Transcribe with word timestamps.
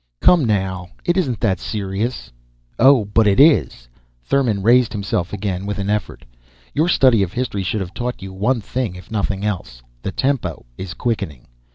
"Come 0.19 0.45
now, 0.45 0.87
it 1.05 1.15
isn't 1.15 1.39
that 1.41 1.59
serious" 1.59 2.31
"Oh, 2.79 3.05
but 3.05 3.27
it 3.27 3.39
is!" 3.39 3.87
Thurmon 4.27 4.63
raised 4.63 4.93
himself 4.93 5.31
again, 5.31 5.63
with 5.67 5.77
an 5.77 5.91
effort. 5.91 6.25
"Your 6.73 6.87
study 6.89 7.21
of 7.21 7.33
history 7.33 7.61
should 7.61 7.81
have 7.81 7.93
taught 7.93 8.23
you 8.23 8.33
one 8.33 8.61
thing, 8.61 8.95
if 8.95 9.11
nothing 9.11 9.45
else. 9.45 9.83
The 10.01 10.11
tempo 10.11 10.65
is 10.75 10.95
quickening. 10.95 11.45